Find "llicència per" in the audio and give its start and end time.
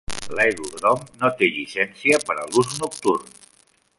1.57-2.39